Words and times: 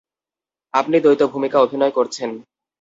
আপনি 0.73 0.95
দ্বৈত 0.99 1.21
ভূমিকা 1.33 1.57
অভিনয় 1.61 1.93
করছেন। 1.97 2.29